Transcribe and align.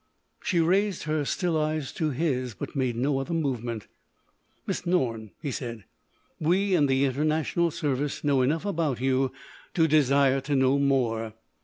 She 0.41 0.59
raised 0.59 1.03
her 1.03 1.25
still 1.25 1.55
eyes 1.61 1.91
to 1.91 2.09
his, 2.09 2.55
but 2.55 2.75
made 2.75 2.95
no 2.95 3.19
other 3.19 3.35
movement. 3.35 3.85
"Miss 4.65 4.83
Norne," 4.83 5.29
he 5.43 5.51
said, 5.51 5.83
"we 6.39 6.73
in 6.73 6.87
the 6.87 7.05
International 7.05 7.69
Service 7.69 8.23
know 8.23 8.41
enough 8.41 8.65
about 8.65 8.99
you 8.99 9.31
to 9.75 9.87
desire 9.87 10.41
to 10.41 10.55
know 10.55 10.79
more. 10.79 11.35